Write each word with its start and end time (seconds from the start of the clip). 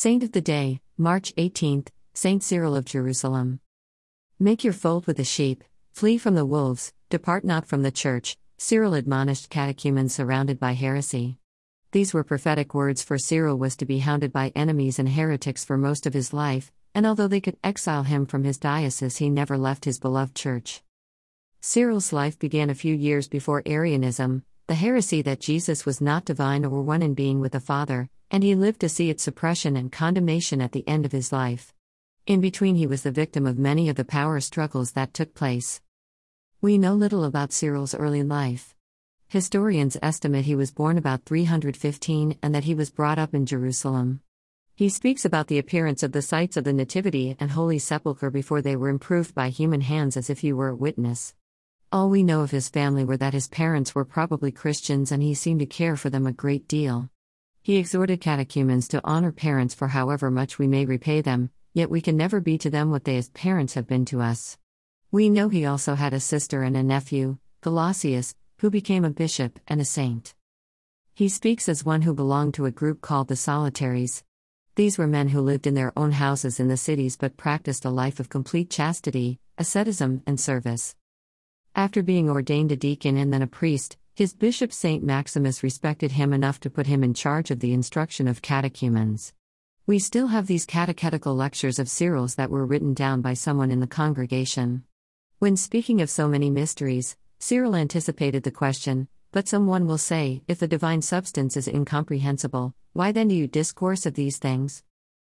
Saint 0.00 0.22
of 0.22 0.30
the 0.30 0.40
Day, 0.40 0.80
March 0.96 1.34
18th, 1.34 1.88
Saint 2.14 2.40
Cyril 2.44 2.76
of 2.76 2.84
Jerusalem. 2.84 3.58
Make 4.38 4.62
your 4.62 4.72
fold 4.72 5.08
with 5.08 5.16
the 5.16 5.24
sheep, 5.24 5.64
flee 5.90 6.18
from 6.18 6.36
the 6.36 6.46
wolves, 6.46 6.92
depart 7.10 7.44
not 7.44 7.66
from 7.66 7.82
the 7.82 7.90
church, 7.90 8.36
Cyril 8.58 8.94
admonished 8.94 9.50
catechumens 9.50 10.14
surrounded 10.14 10.60
by 10.60 10.74
heresy. 10.74 11.38
These 11.90 12.14
were 12.14 12.22
prophetic 12.22 12.74
words, 12.74 13.02
for 13.02 13.18
Cyril 13.18 13.58
was 13.58 13.74
to 13.74 13.86
be 13.86 13.98
hounded 13.98 14.32
by 14.32 14.52
enemies 14.54 15.00
and 15.00 15.08
heretics 15.08 15.64
for 15.64 15.76
most 15.76 16.06
of 16.06 16.14
his 16.14 16.32
life, 16.32 16.70
and 16.94 17.04
although 17.04 17.26
they 17.26 17.40
could 17.40 17.56
exile 17.64 18.04
him 18.04 18.24
from 18.24 18.44
his 18.44 18.56
diocese, 18.56 19.16
he 19.16 19.28
never 19.28 19.58
left 19.58 19.84
his 19.84 19.98
beloved 19.98 20.36
church. 20.36 20.84
Cyril's 21.60 22.12
life 22.12 22.38
began 22.38 22.70
a 22.70 22.74
few 22.76 22.94
years 22.94 23.26
before 23.26 23.64
Arianism, 23.66 24.44
the 24.68 24.74
heresy 24.74 25.22
that 25.22 25.40
Jesus 25.40 25.86
was 25.86 25.98
not 25.98 26.26
divine 26.26 26.62
or 26.62 26.82
one 26.82 27.00
in 27.00 27.14
being 27.14 27.40
with 27.40 27.52
the 27.52 27.60
Father, 27.60 28.10
and 28.30 28.42
he 28.42 28.54
lived 28.54 28.80
to 28.80 28.88
see 28.90 29.08
its 29.08 29.22
suppression 29.22 29.78
and 29.78 29.90
condemnation 29.90 30.60
at 30.60 30.72
the 30.72 30.86
end 30.86 31.06
of 31.06 31.12
his 31.12 31.32
life. 31.32 31.72
In 32.26 32.42
between, 32.42 32.74
he 32.74 32.86
was 32.86 33.02
the 33.02 33.10
victim 33.10 33.46
of 33.46 33.58
many 33.58 33.88
of 33.88 33.96
the 33.96 34.04
power 34.04 34.40
struggles 34.40 34.92
that 34.92 35.14
took 35.14 35.32
place. 35.32 35.80
We 36.60 36.76
know 36.76 36.94
little 36.94 37.24
about 37.24 37.50
Cyril's 37.50 37.94
early 37.94 38.22
life. 38.22 38.74
Historians 39.28 39.96
estimate 40.02 40.44
he 40.44 40.54
was 40.54 40.70
born 40.70 40.98
about 40.98 41.24
315 41.24 42.36
and 42.42 42.54
that 42.54 42.64
he 42.64 42.74
was 42.74 42.90
brought 42.90 43.18
up 43.18 43.32
in 43.32 43.46
Jerusalem. 43.46 44.20
He 44.74 44.90
speaks 44.90 45.24
about 45.24 45.46
the 45.46 45.58
appearance 45.58 46.02
of 46.02 46.12
the 46.12 46.20
sites 46.20 46.58
of 46.58 46.64
the 46.64 46.74
Nativity 46.74 47.36
and 47.40 47.52
Holy 47.52 47.78
Sepulchre 47.78 48.30
before 48.30 48.60
they 48.60 48.76
were 48.76 48.90
improved 48.90 49.34
by 49.34 49.48
human 49.48 49.80
hands 49.80 50.14
as 50.14 50.28
if 50.28 50.40
he 50.40 50.52
were 50.52 50.68
a 50.68 50.76
witness. 50.76 51.32
All 51.90 52.10
we 52.10 52.22
know 52.22 52.42
of 52.42 52.50
his 52.50 52.68
family 52.68 53.02
were 53.02 53.16
that 53.16 53.32
his 53.32 53.48
parents 53.48 53.94
were 53.94 54.04
probably 54.04 54.52
Christians 54.52 55.10
and 55.10 55.22
he 55.22 55.32
seemed 55.32 55.60
to 55.60 55.66
care 55.66 55.96
for 55.96 56.10
them 56.10 56.26
a 56.26 56.32
great 56.32 56.68
deal. 56.68 57.08
He 57.62 57.78
exhorted 57.78 58.20
catechumens 58.20 58.88
to 58.88 59.00
honor 59.04 59.32
parents 59.32 59.72
for 59.72 59.88
however 59.88 60.30
much 60.30 60.58
we 60.58 60.66
may 60.66 60.84
repay 60.84 61.22
them, 61.22 61.48
yet 61.72 61.88
we 61.88 62.02
can 62.02 62.14
never 62.14 62.40
be 62.40 62.58
to 62.58 62.68
them 62.68 62.90
what 62.90 63.04
they 63.04 63.16
as 63.16 63.30
parents 63.30 63.72
have 63.72 63.86
been 63.86 64.04
to 64.06 64.20
us. 64.20 64.58
We 65.10 65.30
know 65.30 65.48
he 65.48 65.64
also 65.64 65.94
had 65.94 66.12
a 66.12 66.20
sister 66.20 66.62
and 66.62 66.76
a 66.76 66.82
nephew, 66.82 67.38
Gelasius, 67.62 68.34
who 68.58 68.68
became 68.68 69.06
a 69.06 69.10
bishop 69.10 69.58
and 69.66 69.80
a 69.80 69.86
saint. 69.86 70.34
He 71.14 71.30
speaks 71.30 71.70
as 71.70 71.86
one 71.86 72.02
who 72.02 72.12
belonged 72.12 72.52
to 72.54 72.66
a 72.66 72.70
group 72.70 73.00
called 73.00 73.28
the 73.28 73.36
Solitaries. 73.36 74.22
These 74.74 74.98
were 74.98 75.06
men 75.06 75.28
who 75.28 75.40
lived 75.40 75.66
in 75.66 75.72
their 75.72 75.94
own 75.96 76.12
houses 76.12 76.60
in 76.60 76.68
the 76.68 76.76
cities 76.76 77.16
but 77.16 77.38
practiced 77.38 77.86
a 77.86 77.90
life 77.90 78.20
of 78.20 78.28
complete 78.28 78.68
chastity, 78.68 79.40
asceticism, 79.56 80.22
and 80.26 80.38
service. 80.38 80.94
After 81.78 82.02
being 82.02 82.28
ordained 82.28 82.72
a 82.72 82.76
deacon 82.76 83.16
and 83.16 83.32
then 83.32 83.40
a 83.40 83.46
priest, 83.46 83.98
his 84.12 84.34
bishop 84.34 84.72
Saint 84.72 85.04
Maximus 85.04 85.62
respected 85.62 86.10
him 86.10 86.32
enough 86.32 86.58
to 86.58 86.70
put 86.70 86.88
him 86.88 87.04
in 87.04 87.14
charge 87.14 87.52
of 87.52 87.60
the 87.60 87.72
instruction 87.72 88.26
of 88.26 88.42
catechumens. 88.42 89.32
We 89.86 90.00
still 90.00 90.26
have 90.26 90.48
these 90.48 90.66
catechetical 90.66 91.36
lectures 91.36 91.78
of 91.78 91.88
Cyril's 91.88 92.34
that 92.34 92.50
were 92.50 92.66
written 92.66 92.94
down 92.94 93.20
by 93.20 93.34
someone 93.34 93.70
in 93.70 93.78
the 93.78 93.86
congregation. 93.86 94.82
When 95.38 95.56
speaking 95.56 96.00
of 96.00 96.10
so 96.10 96.26
many 96.26 96.50
mysteries, 96.50 97.16
Cyril 97.38 97.76
anticipated 97.76 98.42
the 98.42 98.50
question, 98.50 99.06
but 99.30 99.46
someone 99.46 99.86
will 99.86 99.98
say, 99.98 100.42
if 100.48 100.58
the 100.58 100.66
divine 100.66 101.00
substance 101.00 101.56
is 101.56 101.68
incomprehensible, 101.68 102.74
why 102.92 103.12
then 103.12 103.28
do 103.28 103.36
you 103.36 103.46
discourse 103.46 104.04
of 104.04 104.14
these 104.14 104.38
things? 104.38 104.82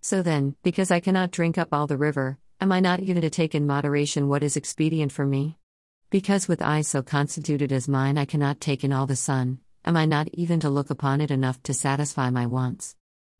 So 0.00 0.22
then, 0.22 0.56
because 0.64 0.90
I 0.90 0.98
cannot 0.98 1.30
drink 1.30 1.56
up 1.56 1.68
all 1.70 1.86
the 1.86 1.96
river, 1.96 2.38
am 2.60 2.72
I 2.72 2.80
not 2.80 2.98
even 2.98 3.22
to 3.22 3.30
take 3.30 3.54
in 3.54 3.64
moderation 3.64 4.26
what 4.26 4.42
is 4.42 4.56
expedient 4.56 5.12
for 5.12 5.24
me? 5.24 5.60
Because 6.12 6.46
with 6.46 6.60
eyes 6.60 6.88
so 6.88 7.02
constituted 7.02 7.72
as 7.72 7.88
mine 7.88 8.18
I 8.18 8.26
cannot 8.26 8.60
take 8.60 8.84
in 8.84 8.92
all 8.92 9.06
the 9.06 9.16
sun, 9.16 9.60
am 9.82 9.96
I 9.96 10.04
not 10.04 10.28
even 10.34 10.60
to 10.60 10.68
look 10.68 10.90
upon 10.90 11.22
it 11.22 11.30
enough 11.30 11.62
to 11.62 11.72
satisfy 11.72 12.28
my 12.28 12.44
wants? 12.44 12.96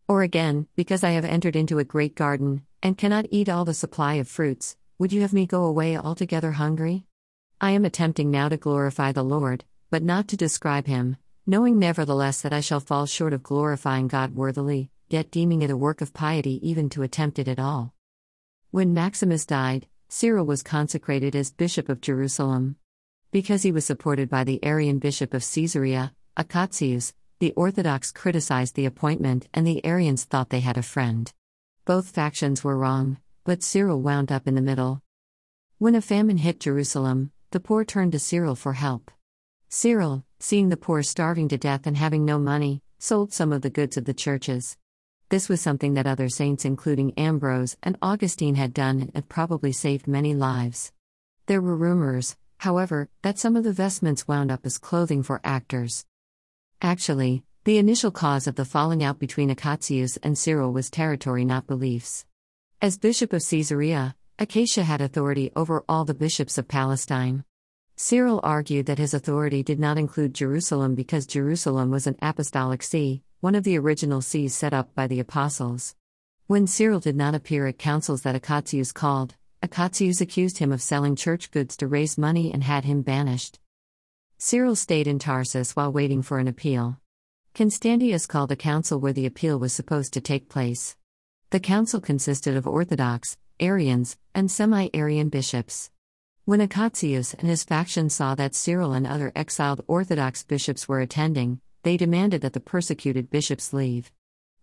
Or 0.09 0.23
again, 0.23 0.69
because 0.75 1.05
I 1.05 1.11
have 1.11 1.27
entered 1.27 1.55
into 1.55 1.79
a 1.79 1.85
great 1.85 2.15
garden, 2.15 2.63
and 2.83 2.97
cannot 2.97 3.27
eat 3.31 3.51
all 3.51 3.67
the 3.67 3.75
supply 3.75 4.15
of 4.15 4.27
fruits, 4.27 4.79
would 4.99 5.13
you 5.13 5.21
have 5.21 5.35
me 5.35 5.45
go 5.45 5.65
away 5.65 5.99
altogether 5.99 6.53
hungry? 6.53 7.05
I 7.61 7.73
am 7.73 7.85
attempting 7.85 8.31
now 8.31 8.49
to 8.49 8.57
glorify 8.57 9.13
the 9.13 9.23
Lord, 9.23 9.65
but 9.91 10.03
not 10.03 10.27
to 10.29 10.39
describe 10.39 10.87
him, 10.87 11.19
knowing 11.47 11.79
nevertheless 11.79 12.41
that 12.41 12.55
I 12.55 12.61
shall 12.61 12.81
fall 12.81 13.05
short 13.05 13.35
of 13.35 13.43
glorifying 13.43 14.09
God 14.09 14.35
worthily, 14.35 14.91
yet 15.11 15.31
deeming 15.31 15.61
it 15.61 15.69
a 15.69 15.77
work 15.77 16.01
of 16.01 16.15
piety 16.15 16.59
even 16.67 16.89
to 16.89 17.03
attempt 17.03 17.39
it 17.39 17.49
at 17.49 17.59
all. 17.59 17.93
When 18.71 18.95
Maximus 18.95 19.45
died, 19.45 19.89
Cyril 20.15 20.45
was 20.45 20.63
consecrated 20.63 21.35
as 21.35 21.51
Bishop 21.51 21.89
of 21.89 22.03
Jerusalem. 22.03 22.77
Because 23.31 23.63
he 23.63 23.73
was 23.73 23.87
supported 23.87 24.29
by 24.29 24.45
the 24.45 24.63
Arian 24.63 24.99
Bishop 24.99 25.33
of 25.33 25.43
Caesarea, 25.43 26.13
Acacius, 26.37 27.15
the 27.39 27.53
Orthodox 27.53 28.13
criticized 28.13 28.75
the 28.75 28.85
appointment 28.85 29.49
and 29.55 29.67
the 29.67 29.83
Arians 29.87 30.25
thought 30.25 30.51
they 30.51 30.61
had 30.61 30.77
a 30.77 30.83
friend. 30.83 31.33
Both 31.87 32.11
factions 32.11 32.63
were 32.63 32.77
wrong, 32.77 33.21
but 33.45 33.63
Cyril 33.63 34.03
wound 34.03 34.31
up 34.31 34.47
in 34.47 34.55
the 34.55 34.61
middle. 34.61 35.01
When 35.79 35.95
a 35.95 36.03
famine 36.03 36.37
hit 36.37 36.61
Jerusalem, 36.61 37.33
the 37.51 37.59
poor 37.59 37.83
turned 37.83 38.13
to 38.13 38.19
Cyril 38.19 38.55
for 38.55 38.75
help. 38.75 39.11
Cyril, 39.71 40.27
seeing 40.39 40.69
the 40.69 40.77
poor 40.77 41.03
starving 41.03 41.49
to 41.49 41.57
death 41.57 41.87
and 41.87 41.97
having 41.97 42.27
no 42.27 42.39
money, 42.39 42.83
sold 42.99 43.33
some 43.33 43.51
of 43.51 43.63
the 43.63 43.71
goods 43.71 43.97
of 43.97 44.05
the 44.05 44.13
churches. 44.13 44.77
This 45.33 45.49
was 45.49 45.63
something 45.63 45.95
that 45.95 46.07
other 46.07 46.29
saints, 46.29 46.67
including 46.67 47.15
Ambrose 47.17 47.79
and 47.83 47.97
Augustine, 48.03 48.57
had 48.57 48.75
done 48.75 49.11
and 49.15 49.27
probably 49.31 49.73
saved 49.73 50.07
many 50.07 50.35
lives. 50.35 50.93
There 51.47 51.63
were 51.63 51.75
rumors, 51.75 52.37
however, 52.59 53.09
that 53.23 53.39
some 53.39 53.57
of 53.57 53.65
the 53.65 53.73
vestments 53.73 54.29
wound 54.29 54.51
up 54.51 54.67
as 54.67 54.77
clothing 54.77 55.23
for 55.23 55.41
actors. 55.43 56.05
Actually, 56.83 57.45
the 57.65 57.79
initial 57.79 58.11
cause 58.11 58.47
of 58.47 58.57
the 58.57 58.67
falling 58.67 59.03
out 59.03 59.19
between 59.19 59.49
Acacius 59.49 60.19
and 60.19 60.37
Cyril 60.37 60.71
was 60.71 60.91
territory, 60.91 61.47
not 61.47 61.67
beliefs. 61.67 62.27
As 62.83 62.99
Bishop 62.99 63.33
of 63.33 63.43
Caesarea, 63.43 64.15
Acacius 64.39 64.87
had 64.87 65.01
authority 65.01 65.51
over 65.57 65.83
all 65.89 66.05
the 66.05 66.13
bishops 66.13 66.59
of 66.59 66.69
Palestine. 66.69 67.43
Cyril 67.97 68.41
argued 68.43 68.85
that 68.85 68.99
his 68.99 69.15
authority 69.15 69.63
did 69.63 69.81
not 69.81 69.97
include 69.97 70.35
Jerusalem 70.35 70.95
because 70.95 71.27
Jerusalem 71.27 71.91
was 71.91 72.07
an 72.07 72.17
apostolic 72.21 72.83
see, 72.83 73.23
one 73.43 73.57
of 73.57 73.65
the 73.65 73.77
original 73.77 74.23
sees 74.23 74.55
set 74.55 74.73
up 74.73 74.95
by 74.95 75.09
the 75.09 75.19
apostles. 75.19 75.97
When 76.47 76.69
Cyril 76.69 77.01
did 77.01 77.17
not 77.17 77.35
appear 77.35 77.67
at 77.67 77.77
councils 77.77 78.23
that 78.23 78.37
Acacius 78.37 78.93
called, 78.93 79.35
Acacius 79.61 80.21
accused 80.21 80.59
him 80.59 80.71
of 80.71 80.81
selling 80.81 81.17
church 81.17 81.51
goods 81.51 81.77
to 81.79 81.89
raise 81.89 82.17
money 82.17 82.53
and 82.53 82.63
had 82.63 82.85
him 82.85 83.03
banished. 83.03 83.59
Cyril 84.39 84.77
stayed 84.77 85.09
in 85.09 85.19
Tarsus 85.19 85.75
while 85.75 85.91
waiting 85.91 86.23
for 86.23 86.39
an 86.39 86.47
appeal. 86.47 87.01
Constantius 87.53 88.29
called 88.29 88.53
a 88.53 88.57
council 88.57 89.01
where 89.01 89.13
the 89.13 89.27
appeal 89.27 89.59
was 89.59 89.73
supposed 89.73 90.13
to 90.13 90.21
take 90.21 90.49
place. 90.49 90.97
The 91.51 91.59
council 91.59 92.01
consisted 92.01 92.57
of 92.57 92.69
Orthodox, 92.69 93.37
Arians, 93.59 94.17
and 94.37 94.53
semi 94.53 94.89
Arian 94.95 95.31
bishops. 95.31 95.91
When 96.45 96.61
Acacius 96.61 97.35
and 97.35 97.49
his 97.49 97.65
faction 97.65 98.09
saw 98.09 98.37
that 98.37 98.55
Cyril 98.55 98.93
and 98.93 99.05
other 99.05 99.33
exiled 99.35 99.85
Orthodox 99.89 100.45
bishops 100.45 100.89
were 100.89 101.01
attending, 101.01 101.61
they 101.83 101.97
demanded 101.97 102.41
that 102.43 102.53
the 102.53 102.61
persecuted 102.61 103.31
bishops 103.31 103.73
leave. 103.73 104.13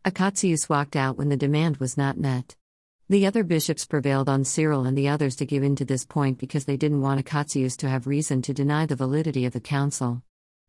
Acacius 0.06 0.69
walked 0.69 0.96
out 0.96 1.18
when 1.18 1.30
the 1.30 1.38
demand 1.38 1.78
was 1.78 1.97
not 1.97 2.18
met. 2.18 2.56
The 3.09 3.25
other 3.25 3.44
bishops 3.44 3.85
prevailed 3.85 4.30
on 4.30 4.44
Cyril 4.44 4.85
and 4.85 4.97
the 4.97 5.09
others 5.09 5.35
to 5.38 5.46
give 5.46 5.63
in 5.63 5.75
to 5.78 5.85
this 5.85 6.06
point 6.06 6.38
because 6.38 6.66
they 6.66 6.78
didn't 6.78 7.02
want 7.02 7.19
Acacius 7.19 7.75
to 7.78 7.90
have 7.90 8.06
reason 8.07 8.41
to 8.44 8.53
deny 8.53 8.85
the 8.85 8.96
validity 8.96 9.46
of 9.46 9.53
the 9.53 9.59
council. 9.59 10.22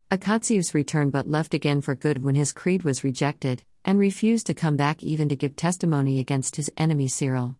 Acacius 0.09 0.73
returned 0.73 1.11
but 1.11 1.29
left 1.29 1.53
again 1.53 1.81
for 1.81 1.95
good 1.95 2.23
when 2.23 2.35
his 2.35 2.51
creed 2.51 2.83
was 2.83 3.03
rejected, 3.03 3.63
and 3.85 3.97
refused 3.97 4.47
to 4.47 4.53
come 4.53 4.75
back 4.75 5.01
even 5.01 5.29
to 5.29 5.35
give 5.35 5.55
testimony 5.55 6.19
against 6.19 6.55
his 6.55 6.71
enemy 6.77 7.07
Cyril. 7.07 7.55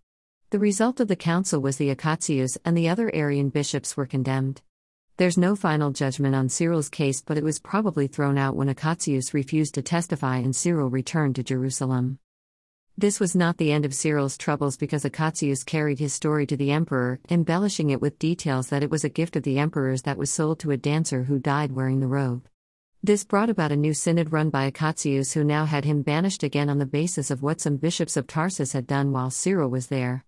The 0.50 0.60
result 0.60 1.00
of 1.00 1.08
the 1.08 1.16
council 1.16 1.62
was 1.62 1.78
the 1.78 1.90
Acacius 1.90 2.58
and 2.66 2.76
the 2.76 2.90
other 2.90 3.10
Arian 3.14 3.50
bishops 3.50 3.96
were 3.96 4.06
condemned. 4.06 4.62
There's 5.18 5.38
no 5.38 5.56
final 5.56 5.92
judgment 5.92 6.34
on 6.34 6.50
Cyril's 6.50 6.90
case, 6.90 7.22
but 7.22 7.38
it 7.38 7.44
was 7.44 7.60
probably 7.60 8.08
thrown 8.08 8.38
out 8.38 8.56
when 8.56 8.70
Acacius 8.70 9.34
refused 9.34 9.76
to 9.76 9.82
testify 9.82 10.38
and 10.38 10.56
Cyril 10.56 10.90
returned 10.90 11.36
to 11.36 11.44
Jerusalem. 11.44 12.18
This 12.98 13.20
was 13.20 13.36
not 13.36 13.58
the 13.58 13.72
end 13.72 13.86
of 13.86 13.94
Cyril's 13.94 14.38
troubles 14.38 14.78
because 14.78 15.06
Acacius 15.06 15.64
carried 15.64 16.00
his 16.00 16.14
story 16.14 16.46
to 16.48 16.58
the 16.58 16.72
emperor, 16.72 17.20
embellishing 17.30 17.90
it 17.90 18.02
with 18.02 18.20
details 18.20 18.68
that 18.68 18.84
it 18.84 18.92
was 18.92 19.04
a 19.04 19.10
gift 19.10 19.36
of 19.36 19.44
the 19.44 19.60
emperor's 19.60 20.02
that 20.04 20.18
was 20.18 20.32
sold 20.32 20.60
to 20.60 20.72
a 20.72 20.78
dancer 20.78 21.24
who 21.24 21.40
died 21.40 21.72
wearing 21.72 22.00
the 22.00 22.08
robe. 22.08 22.48
This 23.04 23.24
brought 23.24 23.50
about 23.50 23.72
a 23.72 23.76
new 23.76 23.96
synod 23.96 24.32
run 24.32 24.52
by 24.52 24.66
Acacius, 24.66 25.34
who 25.34 25.44
now 25.44 25.66
had 25.66 25.86
him 25.86 26.04
banished 26.04 26.44
again 26.44 26.70
on 26.70 26.78
the 26.78 26.86
basis 26.86 27.32
of 27.32 27.42
what 27.42 27.60
some 27.60 27.78
bishops 27.78 28.18
of 28.18 28.28
Tarsus 28.28 28.74
had 28.74 28.86
done 28.86 29.12
while 29.12 29.32
Cyril 29.32 29.72
was 29.72 29.88
there. 29.88 30.20